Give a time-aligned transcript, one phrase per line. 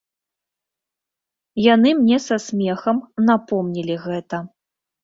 [1.73, 2.97] Яны мне са смехам
[3.31, 4.47] напомнілі гэта.